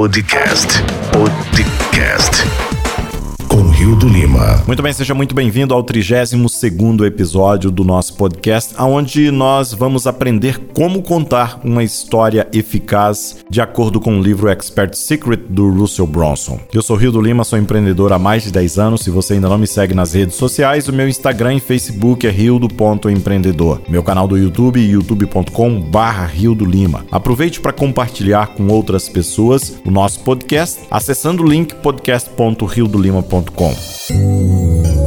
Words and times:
Podcast. 0.00 0.80
Podcast. 1.12 2.69
Lima. 3.94 4.62
Muito 4.66 4.82
bem, 4.82 4.92
seja 4.92 5.14
muito 5.14 5.34
bem-vindo 5.34 5.74
ao 5.74 5.82
32º 5.82 7.04
episódio 7.04 7.70
do 7.70 7.82
nosso 7.82 8.14
podcast, 8.14 8.74
onde 8.78 9.30
nós 9.30 9.72
vamos 9.72 10.06
aprender 10.06 10.58
como 10.74 11.02
contar 11.02 11.60
uma 11.64 11.82
história 11.82 12.46
eficaz 12.52 13.38
de 13.48 13.60
acordo 13.60 14.00
com 14.00 14.18
o 14.18 14.22
livro 14.22 14.48
Expert 14.48 14.94
Secret 14.94 15.40
do 15.48 15.70
Russell 15.70 16.06
Bronson. 16.06 16.60
Eu 16.72 16.82
sou 16.82 16.96
Rio 16.96 17.10
do 17.10 17.20
Lima, 17.20 17.42
sou 17.42 17.58
empreendedor 17.58 18.12
há 18.12 18.18
mais 18.18 18.44
de 18.44 18.52
10 18.52 18.78
anos. 18.78 19.00
Se 19.00 19.10
você 19.10 19.34
ainda 19.34 19.48
não 19.48 19.58
me 19.58 19.66
segue 19.66 19.94
nas 19.94 20.14
redes 20.14 20.36
sociais, 20.36 20.88
o 20.88 20.92
meu 20.92 21.08
Instagram 21.08 21.54
e 21.54 21.60
Facebook 21.60 22.26
é 22.26 22.30
rio.empreendedor. 22.30 23.80
Meu 23.88 24.02
canal 24.02 24.28
do 24.28 24.36
YouTube 24.36 24.80
youtube.com 24.80 25.80
barra 25.80 26.26
Rio 26.26 26.54
do 26.54 26.64
Lima. 26.64 27.04
Aproveite 27.10 27.60
para 27.60 27.72
compartilhar 27.72 28.48
com 28.48 28.68
outras 28.68 29.08
pessoas 29.08 29.80
o 29.84 29.90
nosso 29.90 30.20
podcast 30.20 30.80
acessando 30.90 31.42
o 31.42 31.48
link 31.48 31.74
podcast.riodolima.com 31.76 33.79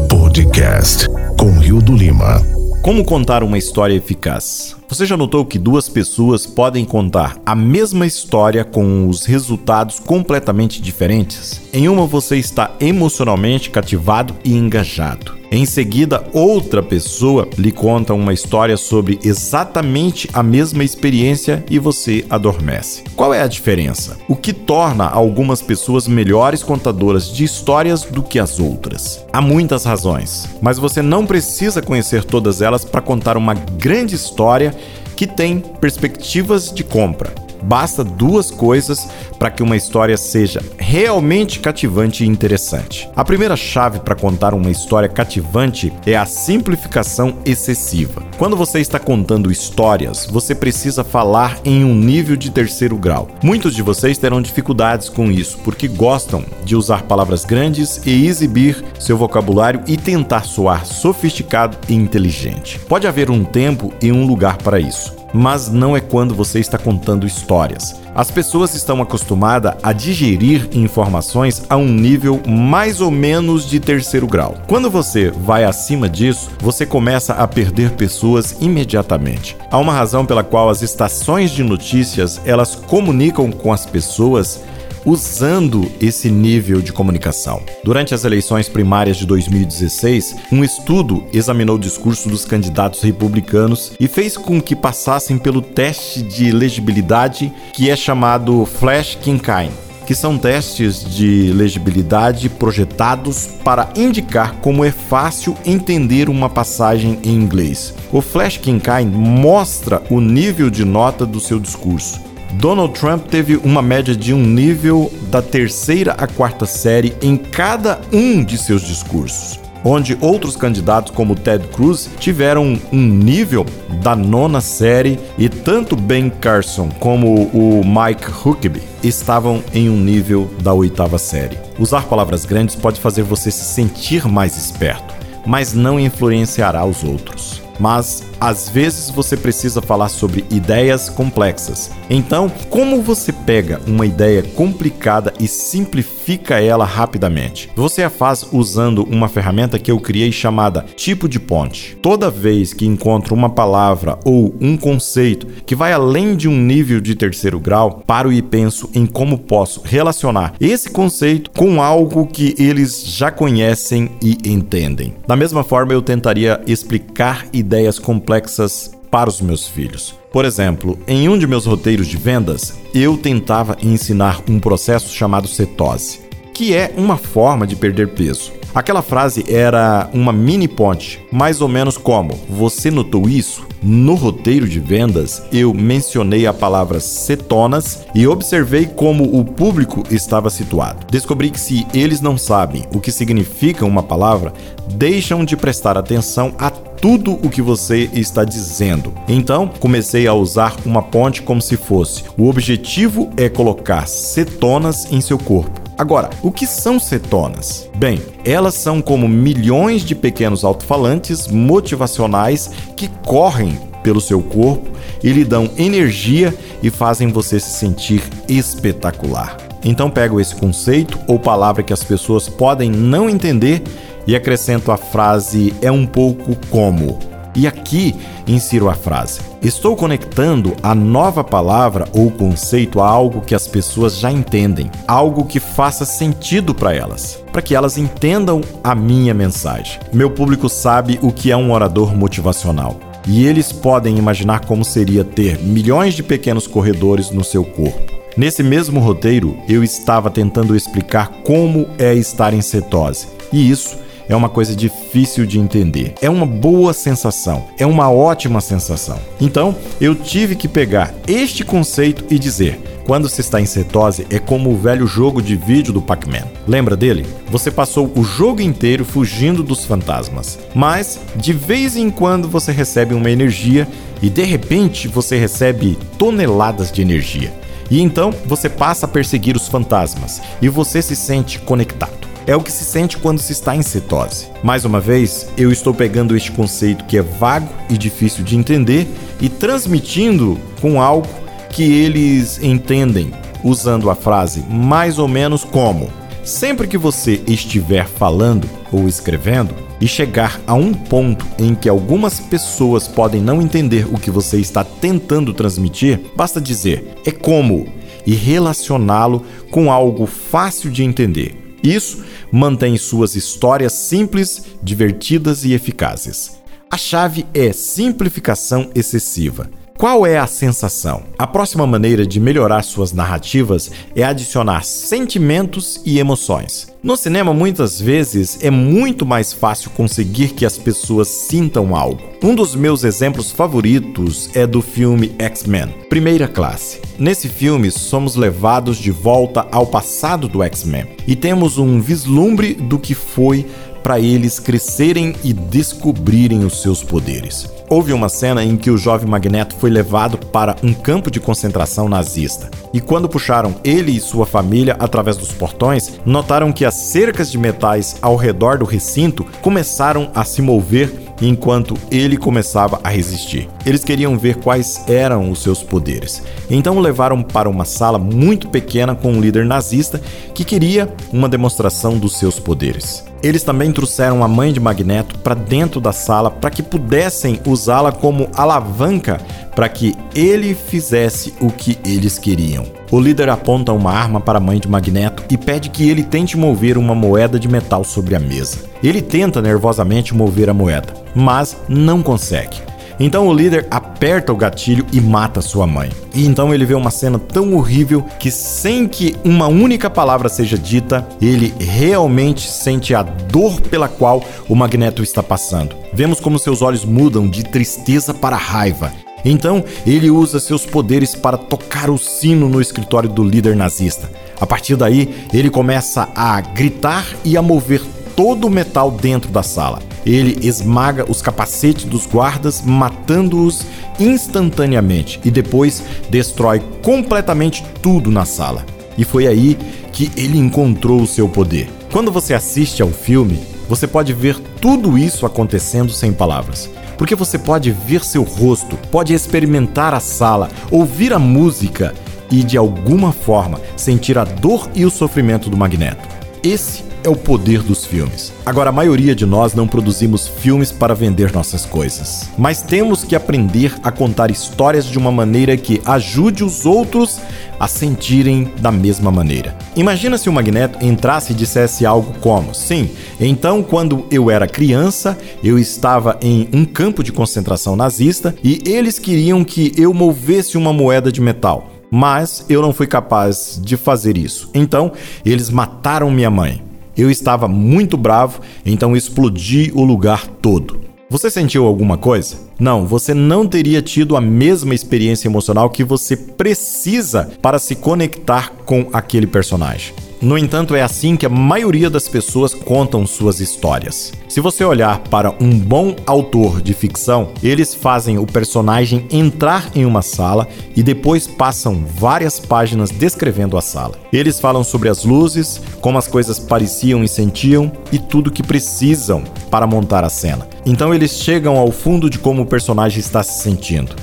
Podcast 0.09 1.07
com 1.37 1.51
Rio 1.59 1.81
do 1.81 1.95
Lima. 1.95 2.41
Como 2.81 3.05
contar 3.05 3.43
uma 3.43 3.57
história 3.57 3.93
eficaz? 3.93 4.75
Você 4.89 5.05
já 5.05 5.15
notou 5.15 5.45
que 5.45 5.57
duas 5.57 5.87
pessoas 5.87 6.45
podem 6.45 6.83
contar 6.83 7.37
a 7.45 7.55
mesma 7.55 8.05
história 8.05 8.63
com 8.63 9.07
os 9.07 9.25
resultados 9.25 9.99
completamente 9.99 10.81
diferentes? 10.81 11.61
Em 11.71 11.87
uma 11.87 12.05
você 12.05 12.37
está 12.37 12.75
emocionalmente 12.79 13.69
cativado 13.69 14.35
e 14.43 14.53
engajado. 14.53 15.42
Em 15.55 15.67
seguida, 15.67 16.23
outra 16.33 16.81
pessoa 16.81 17.47
lhe 17.59 17.71
conta 17.71 18.11
uma 18.11 18.33
história 18.33 18.75
sobre 18.75 19.19
exatamente 19.23 20.27
a 20.33 20.41
mesma 20.41 20.83
experiência 20.83 21.63
e 21.69 21.77
você 21.77 22.25
adormece. 22.27 23.03
Qual 23.15 23.31
é 23.31 23.43
a 23.43 23.45
diferença? 23.45 24.17
O 24.27 24.35
que 24.35 24.51
torna 24.51 25.07
algumas 25.07 25.61
pessoas 25.61 26.07
melhores 26.07 26.63
contadoras 26.63 27.31
de 27.31 27.43
histórias 27.43 28.01
do 28.01 28.23
que 28.23 28.39
as 28.39 28.59
outras? 28.59 29.23
Há 29.31 29.41
muitas 29.41 29.85
razões, 29.85 30.49
mas 30.59 30.79
você 30.79 31.03
não 31.03 31.23
precisa 31.23 31.83
conhecer 31.83 32.23
todas 32.23 32.59
elas 32.59 32.83
para 32.83 32.99
contar 32.99 33.37
uma 33.37 33.53
grande 33.53 34.15
história 34.15 34.75
que 35.15 35.27
tem 35.27 35.59
perspectivas 35.59 36.73
de 36.73 36.83
compra. 36.83 37.31
Basta 37.63 38.03
duas 38.03 38.51
coisas 38.51 39.07
para 39.39 39.49
que 39.49 39.63
uma 39.63 39.75
história 39.75 40.17
seja 40.17 40.61
realmente 40.77 41.59
cativante 41.59 42.23
e 42.23 42.27
interessante. 42.27 43.09
A 43.15 43.23
primeira 43.23 43.55
chave 43.55 43.99
para 43.99 44.15
contar 44.15 44.53
uma 44.53 44.69
história 44.69 45.09
cativante 45.09 45.93
é 46.05 46.15
a 46.15 46.25
simplificação 46.25 47.35
excessiva. 47.45 48.23
Quando 48.37 48.57
você 48.57 48.79
está 48.79 48.99
contando 48.99 49.51
histórias, 49.51 50.25
você 50.25 50.53
precisa 50.53 51.03
falar 51.03 51.59
em 51.63 51.83
um 51.83 51.95
nível 51.95 52.35
de 52.35 52.51
terceiro 52.51 52.97
grau. 52.97 53.27
Muitos 53.41 53.75
de 53.75 53.81
vocês 53.81 54.17
terão 54.17 54.41
dificuldades 54.41 55.09
com 55.09 55.31
isso 55.31 55.57
porque 55.63 55.87
gostam 55.87 56.43
de 56.63 56.75
usar 56.75 57.03
palavras 57.03 57.45
grandes 57.45 58.01
e 58.05 58.27
exibir 58.27 58.83
seu 58.99 59.17
vocabulário 59.17 59.81
e 59.87 59.97
tentar 59.97 60.43
soar 60.43 60.85
sofisticado 60.85 61.77
e 61.87 61.93
inteligente. 61.93 62.79
Pode 62.87 63.07
haver 63.07 63.29
um 63.29 63.43
tempo 63.43 63.93
e 64.01 64.11
um 64.11 64.25
lugar 64.25 64.57
para 64.57 64.79
isso 64.79 65.22
mas 65.33 65.69
não 65.69 65.97
é 65.97 65.99
quando 65.99 66.35
você 66.35 66.59
está 66.59 66.77
contando 66.77 67.25
histórias. 67.25 68.01
As 68.15 68.29
pessoas 68.29 68.75
estão 68.75 69.01
acostumadas 69.01 69.73
a 69.81 69.91
digerir 69.91 70.69
informações 70.73 71.63
a 71.67 71.75
um 71.75 71.87
nível 71.87 72.39
mais 72.47 73.01
ou 73.01 73.09
menos 73.09 73.67
de 73.67 73.79
terceiro 73.79 74.27
grau. 74.27 74.55
Quando 74.67 74.89
você 74.89 75.31
vai 75.31 75.63
acima 75.63 76.07
disso, 76.07 76.51
você 76.59 76.85
começa 76.85 77.33
a 77.33 77.47
perder 77.47 77.91
pessoas 77.91 78.57
imediatamente. 78.61 79.57
Há 79.71 79.79
uma 79.79 79.93
razão 79.93 80.25
pela 80.25 80.43
qual 80.43 80.69
as 80.69 80.83
estações 80.83 81.49
de 81.51 81.63
notícias, 81.63 82.39
elas 82.45 82.75
comunicam 82.75 83.51
com 83.51 83.73
as 83.73 83.85
pessoas 83.85 84.61
usando 85.05 85.89
esse 86.01 86.29
nível 86.29 86.81
de 86.81 86.93
comunicação. 86.93 87.61
Durante 87.83 88.13
as 88.13 88.23
eleições 88.23 88.69
primárias 88.69 89.17
de 89.17 89.25
2016, 89.25 90.35
um 90.51 90.63
estudo 90.63 91.23
examinou 91.33 91.75
o 91.75 91.79
discurso 91.79 92.29
dos 92.29 92.45
candidatos 92.45 93.01
republicanos 93.01 93.93
e 93.99 94.07
fez 94.07 94.37
com 94.37 94.61
que 94.61 94.75
passassem 94.75 95.37
pelo 95.37 95.61
teste 95.61 96.21
de 96.21 96.51
legibilidade 96.51 97.51
que 97.73 97.89
é 97.89 97.95
chamado 97.95 98.65
Flash 98.65 99.17
Kincaid 99.21 99.71
que 100.05 100.13
são 100.13 100.37
testes 100.37 101.03
de 101.03 101.51
legibilidade 101.53 102.49
projetados 102.49 103.47
para 103.63 103.89
indicar 103.95 104.55
como 104.55 104.83
é 104.83 104.91
fácil 104.91 105.55
entender 105.65 106.29
uma 106.29 106.49
passagem 106.49 107.19
em 107.23 107.33
inglês. 107.35 107.93
O 108.11 108.21
Flash 108.21 108.57
Kincaid 108.57 109.09
mostra 109.09 110.01
o 110.09 110.19
nível 110.19 110.69
de 110.69 110.83
nota 110.83 111.25
do 111.25 111.39
seu 111.39 111.59
discurso. 111.59 112.32
Donald 112.53 112.93
Trump 112.93 113.27
teve 113.27 113.57
uma 113.57 113.81
média 113.81 114.15
de 114.15 114.33
um 114.33 114.41
nível 114.41 115.11
da 115.29 115.41
terceira 115.41 116.13
à 116.13 116.27
quarta 116.27 116.65
série 116.65 117.15
em 117.21 117.35
cada 117.35 117.99
um 118.11 118.43
de 118.43 118.57
seus 118.57 118.83
discursos, 118.83 119.59
onde 119.83 120.17
outros 120.21 120.55
candidatos 120.55 121.11
como 121.11 121.35
Ted 121.35 121.67
Cruz 121.69 122.09
tiveram 122.19 122.79
um 122.91 123.01
nível 123.01 123.65
da 124.01 124.15
nona 124.15 124.61
série 124.61 125.19
e 125.37 125.49
tanto 125.49 125.95
Ben 125.95 126.29
Carson 126.29 126.89
como 126.99 127.49
o 127.53 127.81
Mike 127.83 128.29
Huckabee 128.29 128.83
estavam 129.03 129.63
em 129.73 129.89
um 129.89 129.97
nível 129.97 130.49
da 130.61 130.73
oitava 130.73 131.17
série. 131.17 131.57
Usar 131.79 132.03
palavras 132.03 132.45
grandes 132.45 132.75
pode 132.75 132.99
fazer 132.99 133.23
você 133.23 133.49
se 133.49 133.65
sentir 133.65 134.27
mais 134.27 134.55
esperto, 134.55 135.13
mas 135.45 135.73
não 135.73 135.99
influenciará 135.99 136.85
os 136.85 137.03
outros 137.03 137.62
mas 137.79 138.23
às 138.39 138.69
vezes 138.69 139.09
você 139.09 139.37
precisa 139.37 139.81
falar 139.81 140.09
sobre 140.09 140.45
ideias 140.49 141.09
complexas. 141.09 141.91
Então, 142.09 142.51
como 142.69 143.01
você 143.01 143.31
pega 143.31 143.81
uma 143.87 144.05
ideia 144.05 144.43
complicada 144.43 145.33
e 145.39 145.47
simplifica 145.47 146.59
ela 146.59 146.85
rapidamente? 146.85 147.69
Você 147.75 148.03
a 148.03 148.09
faz 148.09 148.45
usando 148.51 149.03
uma 149.03 149.27
ferramenta 149.27 149.79
que 149.79 149.89
eu 149.89 149.99
criei 149.99 150.31
chamada 150.31 150.85
tipo 150.95 151.27
de 151.29 151.39
ponte. 151.39 151.97
Toda 152.01 152.29
vez 152.29 152.73
que 152.73 152.85
encontro 152.85 153.33
uma 153.33 153.49
palavra 153.49 154.19
ou 154.25 154.53
um 154.59 154.75
conceito 154.77 155.47
que 155.65 155.75
vai 155.75 155.93
além 155.93 156.35
de 156.35 156.47
um 156.47 156.57
nível 156.57 156.99
de 156.99 157.15
terceiro 157.15 157.59
grau, 157.59 158.03
paro 158.05 158.31
e 158.31 158.41
penso 158.41 158.89
em 158.93 159.05
como 159.05 159.37
posso 159.37 159.81
relacionar 159.83 160.53
esse 160.59 160.89
conceito 160.89 161.49
com 161.51 161.81
algo 161.81 162.27
que 162.27 162.55
eles 162.59 163.03
já 163.05 163.31
conhecem 163.31 164.11
e 164.21 164.37
entendem. 164.45 165.13
Da 165.27 165.35
mesma 165.35 165.63
forma, 165.63 165.93
eu 165.93 166.01
tentaria 166.01 166.61
explicar 166.67 167.45
ideias 167.51 167.62
ideias 167.63 167.97
complexas 167.97 168.91
para 169.09 169.29
os 169.29 169.41
meus 169.41 169.67
filhos. 169.67 170.15
Por 170.31 170.45
exemplo, 170.45 170.99
em 171.07 171.29
um 171.29 171.37
de 171.37 171.47
meus 171.47 171.65
roteiros 171.65 172.07
de 172.07 172.17
vendas, 172.17 172.73
eu 172.93 173.17
tentava 173.17 173.77
ensinar 173.81 174.41
um 174.49 174.59
processo 174.59 175.13
chamado 175.13 175.47
cetose, 175.47 176.19
que 176.53 176.75
é 176.75 176.93
uma 176.97 177.17
forma 177.17 177.65
de 177.65 177.75
perder 177.75 178.09
peso. 178.09 178.51
Aquela 178.75 179.03
frase 179.03 179.45
era 179.47 180.09
uma 180.13 180.33
mini 180.33 180.67
ponte, 180.67 181.23
mais 181.31 181.61
ou 181.61 181.67
menos 181.67 181.95
como: 181.95 182.33
Você 182.49 182.89
notou 182.89 183.29
isso? 183.29 183.63
No 183.83 184.15
roteiro 184.15 184.67
de 184.67 184.79
vendas, 184.79 185.43
eu 185.51 185.73
mencionei 185.73 186.47
a 186.47 186.53
palavra 186.53 186.99
cetonas 186.99 188.07
e 188.15 188.25
observei 188.25 188.87
como 188.87 189.37
o 189.39 189.45
público 189.45 190.03
estava 190.09 190.49
situado. 190.49 191.05
Descobri 191.11 191.51
que 191.51 191.59
se 191.59 191.85
eles 191.93 192.19
não 192.19 192.35
sabem 192.35 192.85
o 192.91 192.99
que 192.99 193.11
significa 193.11 193.85
uma 193.85 194.01
palavra, 194.01 194.53
deixam 194.95 195.45
de 195.45 195.55
prestar 195.55 195.95
atenção 195.95 196.55
a 196.57 196.71
tudo 197.03 197.33
o 197.33 197.49
que 197.49 197.61
você 197.61 198.09
está 198.13 198.45
dizendo. 198.45 199.13
Então, 199.27 199.67
comecei 199.67 200.25
a 200.25 200.33
usar 200.33 200.73
uma 200.85 201.01
ponte 201.01 201.41
como 201.41 201.61
se 201.61 201.75
fosse: 201.75 202.23
o 202.37 202.47
objetivo 202.47 203.29
é 203.35 203.49
colocar 203.49 204.07
cetonas 204.07 205.11
em 205.11 205.19
seu 205.19 205.37
corpo. 205.37 205.81
Agora, 205.97 206.29
o 206.41 206.49
que 206.49 206.65
são 206.65 206.97
cetonas? 207.01 207.89
Bem, 207.97 208.21
elas 208.45 208.75
são 208.75 209.01
como 209.01 209.27
milhões 209.27 210.01
de 210.05 210.15
pequenos 210.15 210.63
alto-falantes 210.63 211.49
motivacionais 211.49 212.71
que 212.95 213.09
correm 213.25 213.77
pelo 214.01 214.21
seu 214.21 214.41
corpo 214.41 214.89
e 215.21 215.29
lhe 215.33 215.43
dão 215.43 215.69
energia 215.77 216.57
e 216.81 216.89
fazem 216.89 217.27
você 217.27 217.59
se 217.59 217.71
sentir 217.71 218.23
espetacular. 218.47 219.57
Então 219.83 220.09
pego 220.09 220.39
esse 220.39 220.55
conceito 220.55 221.19
ou 221.27 221.37
palavra 221.37 221.83
que 221.83 221.91
as 221.91 222.03
pessoas 222.03 222.47
podem 222.47 222.89
não 222.89 223.29
entender 223.29 223.83
e 224.27 224.35
acrescento 224.35 224.91
a 224.91 224.97
frase 224.97 225.73
é 225.81 225.91
um 225.91 226.05
pouco 226.05 226.55
como 226.69 227.19
e 227.55 227.67
aqui 227.67 228.15
insiro 228.47 228.89
a 228.89 228.93
frase: 228.93 229.41
Estou 229.61 229.95
conectando 229.95 230.73
a 230.81 230.95
nova 230.95 231.43
palavra 231.43 232.07
ou 232.13 232.31
conceito 232.31 232.99
a 232.99 233.07
algo 233.07 233.41
que 233.41 233.55
as 233.55 233.67
pessoas 233.67 234.17
já 234.17 234.31
entendem, 234.31 234.89
algo 235.07 235.45
que 235.45 235.59
faça 235.59 236.05
sentido 236.05 236.73
para 236.73 236.93
elas, 236.93 237.43
para 237.51 237.61
que 237.61 237.75
elas 237.75 237.97
entendam 237.97 238.61
a 238.83 238.95
minha 238.95 239.33
mensagem. 239.33 239.99
Meu 240.11 240.31
público 240.31 240.67
sabe 240.67 241.19
o 241.21 241.31
que 241.31 241.51
é 241.51 241.57
um 241.57 241.71
orador 241.71 242.15
motivacional. 242.15 242.99
E 243.25 243.45
eles 243.45 243.71
podem 243.71 244.17
imaginar 244.17 244.65
como 244.65 244.83
seria 244.83 245.23
ter 245.23 245.57
milhões 245.57 246.13
de 246.13 246.21
pequenos 246.21 246.67
corredores 246.67 247.31
no 247.31 247.41
seu 247.41 247.63
corpo. 247.63 248.11
Nesse 248.35 248.61
mesmo 248.61 248.99
roteiro, 248.99 249.57
eu 249.69 249.81
estava 249.81 250.29
tentando 250.29 250.75
explicar 250.75 251.29
como 251.45 251.87
é 251.97 252.13
estar 252.13 252.53
em 252.53 252.61
cetose. 252.61 253.27
E 253.53 253.69
isso 253.69 253.95
é 254.33 254.37
uma 254.37 254.49
coisa 254.49 254.75
difícil 254.75 255.45
de 255.45 255.59
entender. 255.59 256.15
É 256.21 256.29
uma 256.29 256.45
boa 256.45 256.93
sensação, 256.93 257.65
é 257.77 257.85
uma 257.85 258.09
ótima 258.09 258.61
sensação. 258.61 259.19
Então, 259.39 259.75
eu 260.01 260.15
tive 260.15 260.55
que 260.55 260.67
pegar 260.67 261.13
este 261.27 261.63
conceito 261.63 262.25
e 262.29 262.39
dizer: 262.39 262.79
quando 263.05 263.29
se 263.29 263.41
está 263.41 263.61
em 263.61 263.65
cetose, 263.65 264.25
é 264.29 264.39
como 264.39 264.71
o 264.71 264.77
velho 264.77 265.05
jogo 265.05 265.41
de 265.41 265.55
vídeo 265.55 265.93
do 265.93 266.01
Pac-Man. 266.01 266.47
Lembra 266.67 266.95
dele? 266.95 267.25
Você 267.49 267.69
passou 267.69 268.11
o 268.15 268.23
jogo 268.23 268.61
inteiro 268.61 269.05
fugindo 269.05 269.61
dos 269.61 269.85
fantasmas, 269.85 270.57
mas 270.73 271.19
de 271.35 271.53
vez 271.53 271.95
em 271.95 272.09
quando 272.09 272.47
você 272.47 272.71
recebe 272.71 273.13
uma 273.13 273.29
energia 273.29 273.87
e 274.21 274.29
de 274.29 274.43
repente 274.43 275.07
você 275.07 275.37
recebe 275.37 275.97
toneladas 276.17 276.91
de 276.91 277.01
energia. 277.01 277.53
E 277.91 278.01
então 278.01 278.33
você 278.45 278.69
passa 278.69 279.05
a 279.05 279.09
perseguir 279.09 279.55
os 279.55 279.67
fantasmas 279.67 280.41
e 280.61 280.69
você 280.69 281.01
se 281.01 281.15
sente 281.15 281.59
conectado. 281.59 282.32
É 282.45 282.55
o 282.55 282.61
que 282.61 282.71
se 282.71 282.83
sente 282.83 283.17
quando 283.17 283.39
se 283.39 283.53
está 283.53 283.73
em 283.75 283.81
cetose. 283.81 284.47
Mais 284.61 284.83
uma 284.83 284.99
vez, 284.99 285.47
eu 285.57 285.71
estou 285.71 285.93
pegando 285.93 286.35
este 286.35 286.51
conceito 286.51 287.05
que 287.05 287.17
é 287.17 287.21
vago 287.21 287.69
e 287.89 287.97
difícil 287.97 288.43
de 288.43 288.57
entender 288.57 289.07
e 289.39 289.47
transmitindo 289.47 290.59
com 290.81 291.01
algo 291.01 291.27
que 291.69 291.83
eles 291.83 292.61
entendem, 292.61 293.31
usando 293.63 294.09
a 294.09 294.15
frase 294.15 294.61
mais 294.69 295.17
ou 295.17 295.27
menos 295.27 295.63
como: 295.63 296.09
sempre 296.43 296.85
que 296.85 296.97
você 296.97 297.41
estiver 297.47 298.07
falando 298.07 298.69
ou 298.91 299.07
escrevendo 299.07 299.73
e 300.01 300.07
chegar 300.07 300.59
a 300.67 300.73
um 300.73 300.93
ponto 300.93 301.45
em 301.57 301.73
que 301.73 301.87
algumas 301.87 302.41
pessoas 302.41 303.07
podem 303.07 303.41
não 303.41 303.61
entender 303.61 304.05
o 304.13 304.19
que 304.19 304.29
você 304.29 304.59
está 304.59 304.83
tentando 304.83 305.53
transmitir, 305.53 306.19
basta 306.35 306.59
dizer 306.59 307.15
é 307.25 307.31
como 307.31 307.87
e 308.25 308.35
relacioná-lo 308.35 309.45
com 309.71 309.89
algo 309.89 310.25
fácil 310.25 310.91
de 310.91 311.03
entender. 311.03 311.62
Isso 311.83 312.23
mantém 312.51 312.97
suas 312.97 313.35
histórias 313.35 313.91
simples, 313.91 314.65
divertidas 314.81 315.65
e 315.65 315.73
eficazes. 315.73 316.57
A 316.89 316.97
chave 316.97 317.45
é 317.53 317.73
simplificação 317.73 318.89
excessiva. 318.95 319.69
Qual 319.97 320.25
é 320.25 320.37
a 320.37 320.47
sensação? 320.47 321.23
A 321.37 321.45
próxima 321.45 321.85
maneira 321.85 322.25
de 322.25 322.39
melhorar 322.39 322.83
suas 322.83 323.13
narrativas 323.13 323.91
é 324.15 324.23
adicionar 324.23 324.83
sentimentos 324.83 326.01
e 326.03 326.19
emoções. 326.19 326.91
No 327.03 327.15
cinema, 327.15 327.53
muitas 327.53 328.01
vezes 328.01 328.57
é 328.61 328.71
muito 328.71 329.25
mais 329.25 329.53
fácil 329.53 329.91
conseguir 329.91 330.49
que 330.49 330.65
as 330.65 330.77
pessoas 330.77 331.27
sintam 331.27 331.95
algo. 331.95 332.21
Um 332.41 332.55
dos 332.55 332.75
meus 332.75 333.03
exemplos 333.03 333.51
favoritos 333.51 334.49
é 334.55 334.65
do 334.65 334.81
filme 334.81 335.33
X-Men, 335.37 335.89
Primeira 336.09 336.47
Classe. 336.47 337.01
Nesse 337.19 337.47
filme, 337.47 337.91
somos 337.91 338.35
levados 338.35 338.97
de 338.97 339.11
volta 339.11 339.67
ao 339.71 339.85
passado 339.85 340.47
do 340.47 340.63
X-Men 340.63 341.07
e 341.27 341.35
temos 341.35 341.77
um 341.77 342.01
vislumbre 342.01 342.73
do 342.73 342.97
que 342.97 343.13
foi 343.13 343.65
para 344.03 344.19
eles 344.19 344.59
crescerem 344.59 345.33
e 345.43 345.53
descobrirem 345.53 346.65
os 346.65 346.81
seus 346.81 347.01
poderes. 347.01 347.71
Houve 347.89 348.11
uma 348.11 348.27
cena 348.27 348.63
em 348.63 348.75
que 348.75 348.91
o 348.91 348.97
jovem 348.97 349.27
Magneto 349.27 349.75
foi 349.75 349.89
levado 349.89 350.37
para 350.37 350.75
um 350.83 350.93
campo 350.93 351.31
de 351.31 351.39
concentração 351.39 352.09
nazista. 352.09 352.69
E 352.93 352.99
quando 352.99 353.29
puxaram 353.29 353.75
ele 353.83 354.11
e 354.11 354.19
sua 354.19 354.45
família 354.45 354.95
através 354.99 355.37
dos 355.37 355.51
portões, 355.51 356.19
notaram 356.25 356.71
que 356.71 356.85
as 356.85 356.95
cercas 356.95 357.51
de 357.51 357.57
metais 357.57 358.15
ao 358.21 358.35
redor 358.35 358.77
do 358.77 358.85
recinto 358.85 359.45
começaram 359.61 360.29
a 360.33 360.43
se 360.43 360.61
mover 360.61 361.13
enquanto 361.41 361.95
ele 362.09 362.37
começava 362.37 362.99
a 363.03 363.09
resistir. 363.09 363.69
Eles 363.85 364.03
queriam 364.03 364.37
ver 364.37 364.55
quais 364.55 365.03
eram 365.07 365.51
os 365.51 365.61
seus 365.61 365.83
poderes. 365.83 366.41
Então 366.69 366.97
o 366.97 367.01
levaram 367.01 367.41
para 367.43 367.69
uma 367.69 367.85
sala 367.85 368.17
muito 368.17 368.69
pequena 368.69 369.15
com 369.15 369.33
um 369.33 369.41
líder 369.41 369.65
nazista 369.65 370.21
que 370.53 370.63
queria 370.63 371.13
uma 371.31 371.49
demonstração 371.49 372.17
dos 372.17 372.37
seus 372.37 372.59
poderes. 372.59 373.32
Eles 373.43 373.61
também 373.61 373.91
trouxeram 373.91 374.41
a 374.41 374.47
mãe 374.47 374.71
de 374.71 374.79
Magneto 374.79 375.37
para 375.39 375.53
dentro 375.53 375.99
da 375.99 376.13
sala 376.13 376.49
para 376.49 376.69
que 376.69 376.81
pudessem 376.81 377.59
usá-la 377.65 378.13
como 378.13 378.49
alavanca 378.55 379.37
para 379.75 379.89
que 379.89 380.15
ele 380.33 380.73
fizesse 380.73 381.53
o 381.59 381.69
que 381.69 381.99
eles 382.05 382.39
queriam. 382.39 382.85
O 383.11 383.19
líder 383.19 383.49
aponta 383.49 383.91
uma 383.91 384.13
arma 384.13 384.39
para 384.39 384.59
a 384.59 384.61
mãe 384.61 384.79
de 384.79 384.87
Magneto 384.87 385.43
e 385.49 385.57
pede 385.57 385.89
que 385.89 386.09
ele 386.09 386.23
tente 386.23 386.57
mover 386.57 386.97
uma 386.97 387.13
moeda 387.13 387.59
de 387.59 387.67
metal 387.67 388.05
sobre 388.05 388.33
a 388.33 388.39
mesa. 388.39 388.77
Ele 389.03 389.21
tenta 389.21 389.61
nervosamente 389.61 390.33
mover 390.33 390.69
a 390.69 390.73
moeda, 390.73 391.13
mas 391.35 391.75
não 391.89 392.23
consegue. 392.23 392.92
Então 393.19 393.47
o 393.47 393.53
líder 393.53 393.87
aperta 393.89 394.51
o 394.51 394.55
gatilho 394.55 395.05
e 395.11 395.21
mata 395.21 395.61
sua 395.61 395.85
mãe. 395.85 396.09
E 396.33 396.45
então 396.45 396.73
ele 396.73 396.85
vê 396.85 396.93
uma 396.93 397.11
cena 397.11 397.37
tão 397.37 397.75
horrível 397.75 398.25
que, 398.39 398.49
sem 398.49 399.07
que 399.07 399.35
uma 399.43 399.67
única 399.67 400.09
palavra 400.09 400.49
seja 400.49 400.77
dita, 400.77 401.27
ele 401.41 401.73
realmente 401.79 402.69
sente 402.69 403.13
a 403.13 403.23
dor 403.23 403.79
pela 403.81 404.07
qual 404.07 404.43
o 404.67 404.75
Magneto 404.75 405.23
está 405.23 405.43
passando. 405.43 405.95
Vemos 406.13 406.39
como 406.39 406.59
seus 406.59 406.81
olhos 406.81 407.05
mudam 407.05 407.47
de 407.47 407.63
tristeza 407.63 408.33
para 408.33 408.55
raiva. 408.55 409.11
Então 409.45 409.83
ele 410.05 410.31
usa 410.31 410.59
seus 410.59 410.85
poderes 410.85 411.35
para 411.35 411.57
tocar 411.57 412.09
o 412.09 412.17
sino 412.17 412.69
no 412.69 412.81
escritório 412.81 413.29
do 413.29 413.43
líder 413.43 413.75
nazista. 413.75 414.31
A 414.59 414.65
partir 414.65 414.95
daí, 414.95 415.33
ele 415.53 415.69
começa 415.69 416.29
a 416.33 416.61
gritar 416.61 417.25
e 417.43 417.57
a 417.57 417.61
mover 417.61 418.01
todo 418.35 418.67
o 418.67 418.69
metal 418.69 419.11
dentro 419.11 419.51
da 419.51 419.61
sala. 419.61 419.99
Ele 420.25 420.65
esmaga 420.65 421.29
os 421.29 421.41
capacetes 421.41 422.05
dos 422.05 422.25
guardas, 422.25 422.81
matando-os 422.81 423.85
instantaneamente 424.19 425.39
e 425.43 425.51
depois 425.51 426.03
destrói 426.29 426.81
completamente 427.01 427.83
tudo 428.01 428.31
na 428.31 428.45
sala. 428.45 428.85
E 429.17 429.23
foi 429.23 429.47
aí 429.47 429.77
que 430.11 430.31
ele 430.37 430.57
encontrou 430.57 431.21
o 431.21 431.27
seu 431.27 431.47
poder. 431.49 431.89
Quando 432.11 432.31
você 432.31 432.53
assiste 432.53 433.01
ao 433.01 433.09
filme, 433.09 433.59
você 433.89 434.07
pode 434.07 434.33
ver 434.33 434.57
tudo 434.79 435.17
isso 435.17 435.45
acontecendo 435.45 436.11
sem 436.11 436.31
palavras. 436.31 436.89
Porque 437.17 437.35
você 437.35 437.57
pode 437.57 437.91
ver 437.91 438.23
seu 438.23 438.43
rosto, 438.43 438.97
pode 439.11 439.33
experimentar 439.33 440.13
a 440.13 440.19
sala, 440.19 440.69
ouvir 440.89 441.33
a 441.33 441.39
música 441.39 442.13
e, 442.49 442.63
de 442.63 442.77
alguma 442.77 443.31
forma, 443.31 443.79
sentir 443.95 444.37
a 444.37 444.43
dor 444.43 444.89
e 444.95 445.05
o 445.05 445.11
sofrimento 445.11 445.69
do 445.69 445.77
Magneto. 445.77 446.27
Esse 446.63 447.03
é 447.23 447.29
o 447.29 447.35
poder 447.35 447.81
dos 447.81 448.05
filmes. 448.05 448.53
Agora, 448.65 448.89
a 448.89 448.93
maioria 448.93 449.35
de 449.35 449.45
nós 449.45 449.73
não 449.73 449.87
produzimos 449.87 450.47
filmes 450.47 450.91
para 450.91 451.13
vender 451.13 451.51
nossas 451.51 451.85
coisas, 451.85 452.49
mas 452.57 452.81
temos 452.81 453.23
que 453.23 453.35
aprender 453.35 453.93
a 454.03 454.11
contar 454.11 454.51
histórias 454.51 455.05
de 455.05 455.17
uma 455.17 455.31
maneira 455.31 455.77
que 455.77 456.01
ajude 456.05 456.63
os 456.63 456.85
outros 456.85 457.39
a 457.79 457.87
sentirem 457.87 458.71
da 458.79 458.91
mesma 458.91 459.31
maneira. 459.31 459.75
Imagina 459.95 460.37
se 460.37 460.49
o 460.49 460.53
Magneto 460.53 461.03
entrasse 461.03 461.51
e 461.51 461.55
dissesse 461.55 462.05
algo 462.05 462.33
como: 462.39 462.73
Sim, 462.73 463.09
então 463.39 463.83
quando 463.83 464.25
eu 464.31 464.49
era 464.49 464.67
criança, 464.67 465.37
eu 465.63 465.77
estava 465.77 466.37
em 466.41 466.67
um 466.73 466.85
campo 466.85 467.23
de 467.23 467.31
concentração 467.31 467.95
nazista 467.95 468.55
e 468.63 468.81
eles 468.85 469.19
queriam 469.19 469.63
que 469.63 469.91
eu 469.97 470.13
movesse 470.13 470.77
uma 470.77 470.93
moeda 470.93 471.31
de 471.31 471.41
metal 471.41 471.89
mas 472.15 472.63
eu 472.69 472.79
não 472.79 472.93
fui 472.93 473.07
capaz 473.07 473.81
de 473.83 473.97
fazer 473.97 474.37
isso. 474.37 474.69
Então, 474.71 475.13
eles 475.43 475.71
mataram 475.71 476.29
minha 476.29 476.51
mãe. 476.51 476.79
Eu 477.15 477.29
estava 477.29 477.67
muito 477.67 478.17
bravo, 478.17 478.61
então 478.85 479.15
explodi 479.15 479.91
o 479.93 480.03
lugar 480.03 480.47
todo. 480.47 480.99
Você 481.29 481.49
sentiu 481.49 481.85
alguma 481.85 482.17
coisa? 482.17 482.57
Não, 482.79 483.07
você 483.07 483.33
não 483.33 483.67
teria 483.67 484.01
tido 484.01 484.35
a 484.35 484.41
mesma 484.41 484.93
experiência 484.93 485.47
emocional 485.47 485.89
que 485.89 486.03
você 486.03 486.35
precisa 486.37 487.51
para 487.61 487.79
se 487.79 487.95
conectar 487.95 488.71
com 488.85 489.09
aquele 489.11 489.47
personagem. 489.47 490.13
No 490.43 490.57
entanto, 490.57 490.93
é 490.93 491.01
assim 491.01 491.37
que 491.37 491.45
a 491.45 491.49
maioria 491.49 492.09
das 492.09 492.27
pessoas 492.27 492.73
contam 492.73 493.25
suas 493.25 493.61
histórias. 493.61 494.33
Se 494.49 494.59
você 494.59 494.83
olhar 494.83 495.19
para 495.19 495.55
um 495.57 495.69
bom 495.69 496.17
autor 496.25 496.81
de 496.81 496.93
ficção, 496.93 497.51
eles 497.63 497.95
fazem 497.95 498.37
o 498.37 498.45
personagem 498.45 499.25
entrar 499.31 499.89
em 499.95 500.05
uma 500.05 500.21
sala 500.21 500.67
e 500.93 501.01
depois 501.01 501.47
passam 501.47 502.03
várias 502.05 502.59
páginas 502.59 503.09
descrevendo 503.09 503.77
a 503.77 503.81
sala. 503.81 504.19
Eles 504.33 504.59
falam 504.59 504.83
sobre 504.83 505.07
as 505.07 505.23
luzes, 505.23 505.79
como 506.01 506.17
as 506.17 506.27
coisas 506.27 506.59
pareciam 506.59 507.23
e 507.23 507.27
sentiam 507.29 507.89
e 508.11 508.19
tudo 508.19 508.51
que 508.51 508.61
precisam 508.61 509.45
para 509.71 509.87
montar 509.87 510.25
a 510.25 510.29
cena. 510.29 510.67
Então 510.85 511.13
eles 511.13 511.41
chegam 511.41 511.77
ao 511.77 511.89
fundo 511.89 512.29
de 512.29 512.37
como 512.37 512.63
o 512.63 512.67
personagem 512.67 513.21
está 513.21 513.41
se 513.43 513.63
sentindo. 513.63 514.13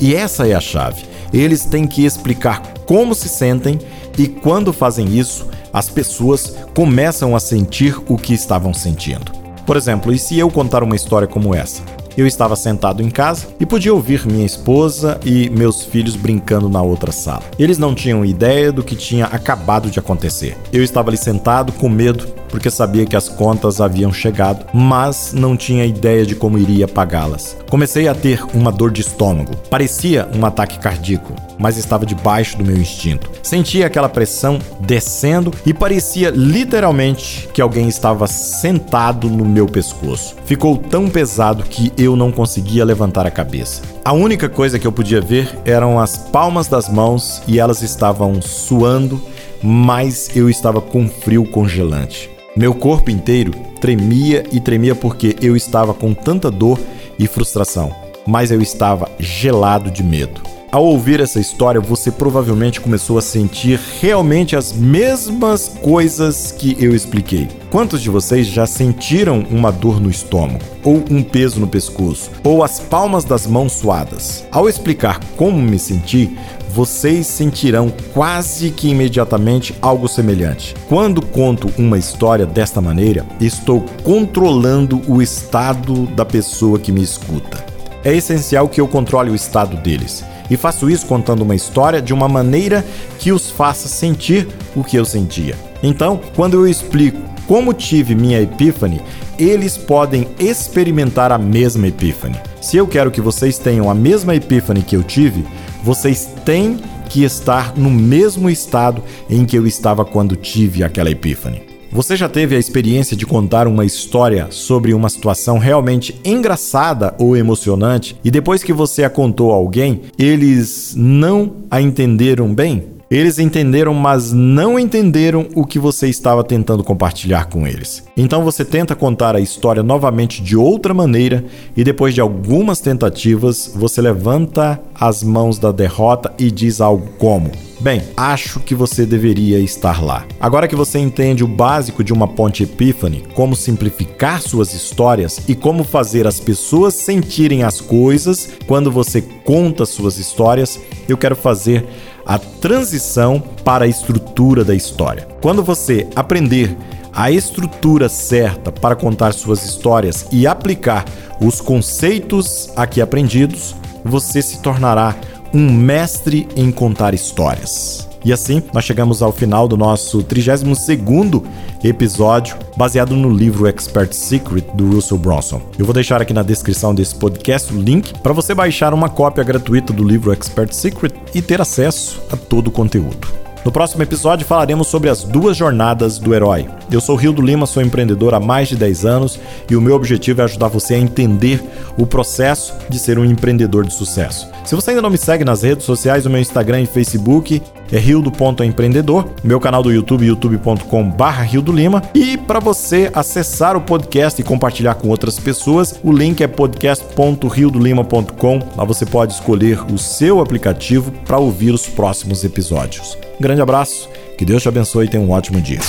E 0.00 0.12
essa 0.12 0.44
é 0.44 0.54
a 0.54 0.60
chave. 0.60 1.04
Eles 1.32 1.64
têm 1.64 1.86
que 1.86 2.04
explicar 2.04 2.74
como 2.84 3.14
se 3.14 3.28
sentem 3.28 3.78
e 4.18 4.26
quando 4.26 4.72
fazem 4.72 5.16
isso, 5.16 5.46
as 5.72 5.88
pessoas 5.88 6.56
começam 6.74 7.34
a 7.34 7.40
sentir 7.40 7.96
o 8.08 8.16
que 8.16 8.34
estavam 8.34 8.72
sentindo. 8.72 9.32
Por 9.66 9.76
exemplo, 9.76 10.12
e 10.12 10.18
se 10.18 10.38
eu 10.38 10.50
contar 10.50 10.82
uma 10.82 10.96
história 10.96 11.28
como 11.28 11.54
essa? 11.54 11.82
Eu 12.16 12.26
estava 12.26 12.56
sentado 12.56 13.00
em 13.00 13.10
casa 13.10 13.46
e 13.60 13.66
podia 13.66 13.94
ouvir 13.94 14.26
minha 14.26 14.44
esposa 14.44 15.20
e 15.24 15.48
meus 15.50 15.84
filhos 15.84 16.16
brincando 16.16 16.68
na 16.68 16.82
outra 16.82 17.12
sala. 17.12 17.44
Eles 17.56 17.78
não 17.78 17.94
tinham 17.94 18.24
ideia 18.24 18.72
do 18.72 18.82
que 18.82 18.96
tinha 18.96 19.26
acabado 19.26 19.88
de 19.88 20.00
acontecer. 20.00 20.56
Eu 20.72 20.82
estava 20.82 21.10
ali 21.10 21.16
sentado 21.16 21.70
com 21.72 21.88
medo 21.88 22.26
porque 22.48 22.70
sabia 22.70 23.06
que 23.06 23.16
as 23.16 23.28
contas 23.28 23.80
haviam 23.80 24.12
chegado, 24.12 24.64
mas 24.72 25.32
não 25.32 25.56
tinha 25.56 25.84
ideia 25.84 26.24
de 26.24 26.34
como 26.34 26.58
iria 26.58 26.88
pagá-las. 26.88 27.56
Comecei 27.70 28.08
a 28.08 28.14
ter 28.14 28.42
uma 28.54 28.72
dor 28.72 28.90
de 28.90 29.02
estômago. 29.02 29.56
Parecia 29.70 30.28
um 30.34 30.44
ataque 30.44 30.78
cardíaco, 30.78 31.34
mas 31.58 31.76
estava 31.76 32.06
debaixo 32.06 32.56
do 32.56 32.64
meu 32.64 32.76
instinto. 32.76 33.30
Sentia 33.42 33.86
aquela 33.86 34.08
pressão 34.08 34.58
descendo 34.80 35.52
e 35.66 35.74
parecia 35.74 36.30
literalmente 36.30 37.48
que 37.52 37.60
alguém 37.60 37.88
estava 37.88 38.26
sentado 38.26 39.28
no 39.28 39.44
meu 39.44 39.66
pescoço. 39.66 40.36
Ficou 40.44 40.76
tão 40.76 41.08
pesado 41.08 41.64
que 41.64 41.92
eu 41.96 42.16
não 42.16 42.32
conseguia 42.32 42.84
levantar 42.84 43.26
a 43.26 43.30
cabeça. 43.30 43.82
A 44.04 44.12
única 44.12 44.48
coisa 44.48 44.78
que 44.78 44.86
eu 44.86 44.92
podia 44.92 45.20
ver 45.20 45.58
eram 45.64 46.00
as 46.00 46.16
palmas 46.16 46.68
das 46.68 46.88
mãos 46.88 47.42
e 47.46 47.58
elas 47.58 47.82
estavam 47.82 48.40
suando, 48.40 49.20
mas 49.62 50.34
eu 50.34 50.48
estava 50.48 50.80
com 50.80 51.08
frio 51.08 51.44
congelante. 51.50 52.37
Meu 52.58 52.74
corpo 52.74 53.08
inteiro 53.08 53.52
tremia 53.80 54.42
e 54.50 54.58
tremia 54.58 54.92
porque 54.92 55.36
eu 55.40 55.54
estava 55.54 55.94
com 55.94 56.12
tanta 56.12 56.50
dor 56.50 56.76
e 57.16 57.24
frustração, 57.28 57.94
mas 58.26 58.50
eu 58.50 58.60
estava 58.60 59.08
gelado 59.16 59.92
de 59.92 60.02
medo. 60.02 60.57
Ao 60.70 60.84
ouvir 60.84 61.18
essa 61.18 61.40
história, 61.40 61.80
você 61.80 62.10
provavelmente 62.10 62.78
começou 62.78 63.16
a 63.16 63.22
sentir 63.22 63.80
realmente 64.02 64.54
as 64.54 64.70
mesmas 64.70 65.66
coisas 65.66 66.52
que 66.52 66.76
eu 66.78 66.94
expliquei. 66.94 67.48
Quantos 67.70 68.02
de 68.02 68.10
vocês 68.10 68.46
já 68.46 68.66
sentiram 68.66 69.46
uma 69.50 69.72
dor 69.72 69.98
no 69.98 70.10
estômago, 70.10 70.62
ou 70.84 71.02
um 71.10 71.22
peso 71.22 71.58
no 71.58 71.66
pescoço, 71.66 72.30
ou 72.44 72.62
as 72.62 72.80
palmas 72.80 73.24
das 73.24 73.46
mãos 73.46 73.72
suadas? 73.72 74.44
Ao 74.52 74.68
explicar 74.68 75.18
como 75.38 75.56
me 75.56 75.78
senti, 75.78 76.36
vocês 76.68 77.26
sentirão 77.26 77.90
quase 78.12 78.70
que 78.70 78.90
imediatamente 78.90 79.74
algo 79.80 80.06
semelhante. 80.06 80.74
Quando 80.86 81.24
conto 81.24 81.72
uma 81.78 81.96
história 81.96 82.44
desta 82.44 82.82
maneira, 82.82 83.24
estou 83.40 83.86
controlando 84.04 85.00
o 85.08 85.22
estado 85.22 86.06
da 86.08 86.26
pessoa 86.26 86.78
que 86.78 86.92
me 86.92 87.02
escuta. 87.02 87.64
É 88.04 88.14
essencial 88.14 88.68
que 88.68 88.80
eu 88.80 88.86
controle 88.86 89.30
o 89.30 89.34
estado 89.34 89.76
deles. 89.78 90.22
E 90.50 90.56
faço 90.56 90.88
isso 90.90 91.06
contando 91.06 91.42
uma 91.42 91.54
história 91.54 92.00
de 92.00 92.12
uma 92.12 92.28
maneira 92.28 92.84
que 93.18 93.32
os 93.32 93.50
faça 93.50 93.88
sentir 93.88 94.48
o 94.74 94.82
que 94.82 94.96
eu 94.96 95.04
sentia. 95.04 95.54
Então, 95.82 96.20
quando 96.34 96.54
eu 96.54 96.66
explico 96.66 97.20
como 97.46 97.72
tive 97.72 98.14
minha 98.14 98.40
epífane, 98.40 99.00
eles 99.38 99.76
podem 99.78 100.28
experimentar 100.38 101.32
a 101.32 101.38
mesma 101.38 101.88
epífane. 101.88 102.38
Se 102.60 102.76
eu 102.76 102.86
quero 102.86 103.10
que 103.10 103.20
vocês 103.20 103.58
tenham 103.58 103.90
a 103.90 103.94
mesma 103.94 104.34
epífane 104.34 104.82
que 104.82 104.96
eu 104.96 105.02
tive, 105.02 105.46
vocês 105.82 106.28
têm 106.44 106.78
que 107.08 107.24
estar 107.24 107.74
no 107.76 107.90
mesmo 107.90 108.50
estado 108.50 109.02
em 109.30 109.46
que 109.46 109.56
eu 109.56 109.66
estava 109.66 110.04
quando 110.04 110.36
tive 110.36 110.84
aquela 110.84 111.10
epífane. 111.10 111.67
Você 111.90 112.16
já 112.16 112.28
teve 112.28 112.54
a 112.54 112.58
experiência 112.58 113.16
de 113.16 113.24
contar 113.24 113.66
uma 113.66 113.84
história 113.84 114.48
sobre 114.50 114.92
uma 114.92 115.08
situação 115.08 115.58
realmente 115.58 116.20
engraçada 116.22 117.14
ou 117.18 117.36
emocionante 117.36 118.14
e 118.22 118.30
depois 118.30 118.62
que 118.62 118.74
você 118.74 119.04
a 119.04 119.10
contou 119.10 119.52
a 119.52 119.56
alguém, 119.56 120.02
eles 120.18 120.94
não 120.96 121.52
a 121.70 121.80
entenderam 121.80 122.54
bem? 122.54 122.98
Eles 123.10 123.38
entenderam, 123.38 123.94
mas 123.94 124.32
não 124.32 124.78
entenderam 124.78 125.46
o 125.54 125.64
que 125.64 125.78
você 125.78 126.08
estava 126.08 126.44
tentando 126.44 126.84
compartilhar 126.84 127.46
com 127.46 127.66
eles. 127.66 128.04
Então 128.14 128.44
você 128.44 128.66
tenta 128.66 128.94
contar 128.94 129.34
a 129.34 129.40
história 129.40 129.82
novamente 129.82 130.42
de 130.42 130.54
outra 130.58 130.92
maneira 130.92 131.42
e 131.74 131.82
depois 131.82 132.12
de 132.12 132.20
algumas 132.20 132.80
tentativas, 132.80 133.72
você 133.74 134.02
levanta 134.02 134.78
as 134.94 135.22
mãos 135.22 135.58
da 135.58 135.72
derrota 135.72 136.34
e 136.38 136.50
diz 136.50 136.82
algo 136.82 137.08
como: 137.18 137.50
Bem, 137.80 138.02
acho 138.16 138.58
que 138.58 138.74
você 138.74 139.06
deveria 139.06 139.60
estar 139.60 140.02
lá. 140.02 140.26
Agora 140.40 140.66
que 140.66 140.74
você 140.74 140.98
entende 140.98 141.44
o 141.44 141.48
básico 141.48 142.02
de 142.02 142.12
uma 142.12 142.26
ponte 142.26 142.64
epífane, 142.64 143.22
como 143.34 143.54
simplificar 143.54 144.42
suas 144.42 144.74
histórias 144.74 145.40
e 145.46 145.54
como 145.54 145.84
fazer 145.84 146.26
as 146.26 146.40
pessoas 146.40 146.94
sentirem 146.94 147.62
as 147.62 147.80
coisas 147.80 148.48
quando 148.66 148.90
você 148.90 149.22
conta 149.22 149.86
suas 149.86 150.18
histórias, 150.18 150.80
eu 151.08 151.16
quero 151.16 151.36
fazer 151.36 151.86
a 152.26 152.36
transição 152.36 153.40
para 153.64 153.84
a 153.84 153.88
estrutura 153.88 154.64
da 154.64 154.74
história. 154.74 155.28
Quando 155.40 155.62
você 155.62 156.08
aprender 156.16 156.76
a 157.12 157.30
estrutura 157.30 158.08
certa 158.08 158.72
para 158.72 158.96
contar 158.96 159.32
suas 159.32 159.64
histórias 159.64 160.26
e 160.32 160.48
aplicar 160.48 161.04
os 161.40 161.60
conceitos 161.60 162.70
aqui 162.74 163.00
aprendidos, 163.00 163.76
você 164.04 164.42
se 164.42 164.60
tornará 164.62 165.14
um 165.52 165.72
mestre 165.72 166.48
em 166.56 166.70
contar 166.70 167.14
histórias. 167.14 168.08
E 168.24 168.32
assim, 168.32 168.62
nós 168.72 168.84
chegamos 168.84 169.22
ao 169.22 169.32
final 169.32 169.68
do 169.68 169.76
nosso 169.76 170.22
32º 170.22 171.44
episódio, 171.82 172.56
baseado 172.76 173.14
no 173.14 173.30
livro 173.30 173.66
Expert 173.66 174.12
Secret 174.12 174.64
do 174.74 174.90
Russell 174.90 175.18
Bronson. 175.18 175.62
Eu 175.78 175.84
vou 175.84 175.94
deixar 175.94 176.20
aqui 176.20 176.32
na 176.32 176.42
descrição 176.42 176.94
desse 176.94 177.14
podcast 177.14 177.72
o 177.72 177.80
link 177.80 178.12
para 178.20 178.32
você 178.32 178.54
baixar 178.54 178.92
uma 178.92 179.08
cópia 179.08 179.44
gratuita 179.44 179.92
do 179.92 180.04
livro 180.04 180.32
Expert 180.32 180.72
Secret 180.72 181.14
e 181.34 181.40
ter 181.40 181.60
acesso 181.60 182.20
a 182.30 182.36
todo 182.36 182.68
o 182.68 182.72
conteúdo. 182.72 183.47
No 183.68 183.72
próximo 183.72 184.02
episódio 184.02 184.46
falaremos 184.46 184.86
sobre 184.86 185.10
as 185.10 185.22
duas 185.22 185.54
jornadas 185.54 186.18
do 186.18 186.34
herói. 186.34 186.66
Eu 186.90 187.02
sou 187.02 187.14
Rio 187.14 187.34
do 187.34 187.42
Lima, 187.42 187.66
sou 187.66 187.82
empreendedor 187.82 188.32
há 188.32 188.40
mais 188.40 188.66
de 188.66 188.76
10 188.76 189.04
anos 189.04 189.38
e 189.68 189.76
o 189.76 189.80
meu 189.80 189.94
objetivo 189.94 190.40
é 190.40 190.44
ajudar 190.44 190.68
você 190.68 190.94
a 190.94 190.98
entender 190.98 191.62
o 191.98 192.06
processo 192.06 192.72
de 192.88 192.98
ser 192.98 193.18
um 193.18 193.26
empreendedor 193.26 193.84
de 193.84 193.92
sucesso. 193.92 194.48
Se 194.64 194.74
você 194.74 194.92
ainda 194.92 195.02
não 195.02 195.10
me 195.10 195.18
segue 195.18 195.44
nas 195.44 195.64
redes 195.64 195.84
sociais, 195.84 196.24
o 196.24 196.30
meu 196.30 196.40
Instagram 196.40 196.80
e 196.80 196.86
Facebook 196.86 197.60
é 197.92 197.98
rio.empreendedor, 197.98 199.26
meu 199.44 199.60
canal 199.60 199.82
do 199.82 199.92
YouTube 199.92 200.24
youtube.com/barra 200.24 201.42
Rio 201.42 201.60
do 201.60 201.70
Lima 201.70 202.02
e 202.14 202.38
para 202.38 202.60
você 202.60 203.10
acessar 203.12 203.76
o 203.76 203.82
podcast 203.82 204.40
e 204.40 204.44
compartilhar 204.44 204.94
com 204.94 205.08
outras 205.08 205.38
pessoas, 205.38 206.00
o 206.02 206.10
link 206.10 206.42
é 206.42 206.46
podcast.riodolima.com. 206.46 208.60
Lá 208.74 208.84
você 208.86 209.04
pode 209.04 209.34
escolher 209.34 209.82
o 209.92 209.98
seu 209.98 210.40
aplicativo 210.40 211.12
para 211.26 211.36
ouvir 211.36 211.74
os 211.74 211.86
próximos 211.86 212.44
episódios. 212.44 213.27
Grande 213.40 213.62
abraço, 213.62 214.08
que 214.36 214.44
Deus 214.44 214.62
te 214.62 214.68
abençoe 214.68 215.06
e 215.06 215.08
tenha 215.08 215.22
um 215.22 215.30
ótimo 215.30 215.60
dia. 215.60 215.80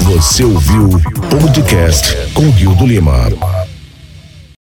Você 0.00 0.44
ouviu 0.44 0.88
o 0.88 1.38
podcast 1.40 2.32
com 2.32 2.48
Rio 2.50 2.74
do 2.74 2.86
Lima. 2.86 3.12